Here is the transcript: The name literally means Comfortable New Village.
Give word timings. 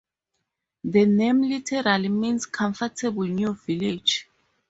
The 0.83 1.05
name 1.05 1.43
literally 1.43 2.09
means 2.09 2.47
Comfortable 2.47 3.25
New 3.27 3.53
Village. 3.53 4.27